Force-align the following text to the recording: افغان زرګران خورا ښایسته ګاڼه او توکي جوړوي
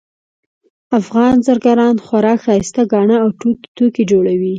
افغان 0.99 1.35
زرګران 1.47 1.95
خورا 2.05 2.33
ښایسته 2.43 2.81
ګاڼه 2.91 3.17
او 3.23 3.29
توکي 3.77 4.03
جوړوي 4.11 4.49